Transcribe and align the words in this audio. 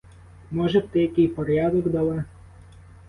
Може 0.51 0.79
б, 0.79 0.87
ти 0.91 0.99
який 1.01 1.27
порядок 1.27 1.87
дала? 1.89 2.23